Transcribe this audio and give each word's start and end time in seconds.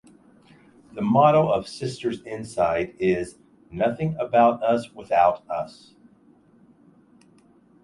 The 0.93 1.01
motto 1.03 1.47
of 1.49 1.67
Sisters 1.67 2.23
Inside 2.23 2.95
is 2.97 3.37
"nothing 3.69 4.15
about 4.19 4.63
us 4.63 4.91
without 4.95 5.47
us". 5.47 5.93